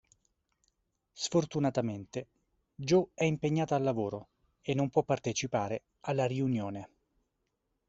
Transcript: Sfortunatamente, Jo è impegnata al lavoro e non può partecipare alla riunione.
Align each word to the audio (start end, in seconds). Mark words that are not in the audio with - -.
Sfortunatamente, 1.13 2.29
Jo 2.73 3.11
è 3.13 3.23
impegnata 3.23 3.75
al 3.75 3.83
lavoro 3.83 4.29
e 4.61 4.73
non 4.73 4.89
può 4.89 5.03
partecipare 5.03 5.83
alla 6.09 6.25
riunione. 6.25 6.89